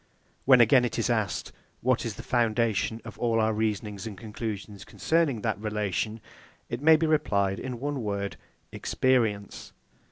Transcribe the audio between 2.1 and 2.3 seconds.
the